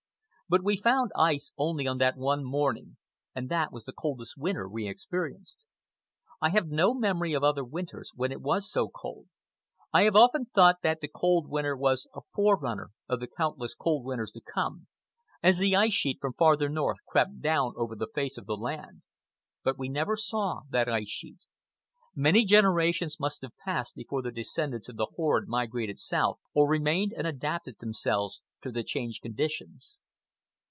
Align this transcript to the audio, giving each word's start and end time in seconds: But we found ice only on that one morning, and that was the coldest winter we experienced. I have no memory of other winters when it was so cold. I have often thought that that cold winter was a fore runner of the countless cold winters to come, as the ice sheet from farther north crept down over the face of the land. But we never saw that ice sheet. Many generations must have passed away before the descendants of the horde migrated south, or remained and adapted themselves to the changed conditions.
But 0.49 0.65
we 0.65 0.75
found 0.75 1.11
ice 1.17 1.53
only 1.57 1.87
on 1.87 1.97
that 1.99 2.17
one 2.17 2.43
morning, 2.43 2.97
and 3.33 3.47
that 3.47 3.71
was 3.71 3.85
the 3.85 3.93
coldest 3.93 4.35
winter 4.35 4.67
we 4.67 4.85
experienced. 4.85 5.65
I 6.41 6.49
have 6.49 6.67
no 6.67 6.93
memory 6.93 7.31
of 7.31 7.41
other 7.41 7.63
winters 7.63 8.11
when 8.15 8.33
it 8.33 8.41
was 8.41 8.69
so 8.69 8.89
cold. 8.89 9.27
I 9.93 10.01
have 10.01 10.17
often 10.17 10.47
thought 10.53 10.81
that 10.83 10.99
that 10.99 11.13
cold 11.15 11.47
winter 11.47 11.77
was 11.77 12.05
a 12.13 12.19
fore 12.35 12.59
runner 12.59 12.91
of 13.07 13.21
the 13.21 13.29
countless 13.29 13.73
cold 13.73 14.03
winters 14.03 14.29
to 14.31 14.41
come, 14.41 14.87
as 15.41 15.57
the 15.57 15.73
ice 15.73 15.93
sheet 15.93 16.17
from 16.19 16.33
farther 16.33 16.67
north 16.67 16.97
crept 17.07 17.39
down 17.39 17.71
over 17.77 17.95
the 17.95 18.09
face 18.13 18.37
of 18.37 18.45
the 18.45 18.57
land. 18.57 19.03
But 19.63 19.79
we 19.79 19.87
never 19.87 20.17
saw 20.17 20.63
that 20.69 20.89
ice 20.89 21.07
sheet. 21.07 21.39
Many 22.13 22.43
generations 22.43 23.21
must 23.21 23.41
have 23.41 23.55
passed 23.63 23.95
away 23.95 24.03
before 24.03 24.21
the 24.21 24.31
descendants 24.33 24.89
of 24.89 24.97
the 24.97 25.07
horde 25.15 25.47
migrated 25.47 25.97
south, 25.97 26.39
or 26.53 26.67
remained 26.67 27.13
and 27.13 27.25
adapted 27.25 27.79
themselves 27.79 28.41
to 28.63 28.69
the 28.69 28.83
changed 28.83 29.21
conditions. 29.21 30.01